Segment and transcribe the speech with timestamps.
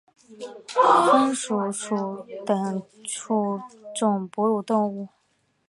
[1.13, 3.61] 鼢鼠属等数
[3.95, 5.09] 种哺乳动物。